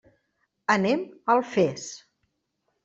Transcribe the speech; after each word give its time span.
Anem 0.77 1.05
a 1.11 1.37
Alfés. 1.37 1.89